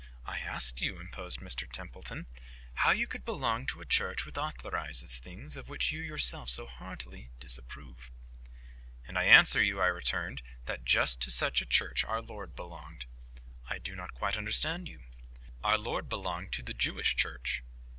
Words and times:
"I 0.25 0.39
asked 0.39 0.81
you," 0.81 0.99
interposed 0.99 1.41
Mr 1.41 1.71
Templeton, 1.71 2.25
"how 2.73 2.89
you 2.89 3.05
could 3.05 3.23
belong 3.23 3.67
to 3.67 3.81
a 3.81 3.85
Church 3.85 4.25
which 4.25 4.35
authorizes 4.35 5.19
things 5.19 5.55
of 5.55 5.69
which 5.69 5.91
you 5.91 6.01
yourself 6.01 6.49
so 6.49 6.65
heartily 6.65 7.29
disapprove." 7.39 8.09
"And 9.07 9.15
I 9.15 9.25
answer 9.25 9.61
you," 9.61 9.79
I 9.79 9.85
returned, 9.85 10.41
"that 10.65 10.85
just 10.85 11.21
to 11.21 11.29
such 11.29 11.61
a 11.61 11.67
Church 11.67 12.03
our 12.03 12.23
Lord 12.23 12.55
belonged." 12.55 13.05
"I 13.69 13.77
do 13.77 13.95
not 13.95 14.15
quite 14.15 14.37
understand 14.37 14.87
you." 14.89 15.01
"Our 15.63 15.77
Lord 15.77 16.09
belonged 16.09 16.51
to 16.53 16.63
the 16.63 16.73
Jewish 16.73 17.15
Church." 17.15 17.61